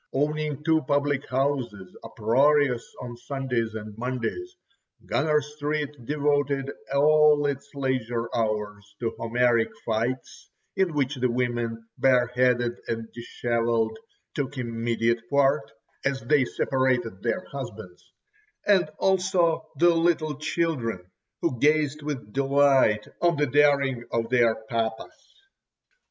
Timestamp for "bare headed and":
11.99-13.13